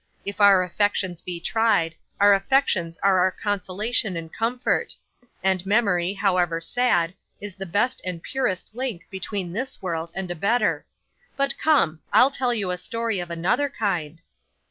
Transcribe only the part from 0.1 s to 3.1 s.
If our affections be tried, our affections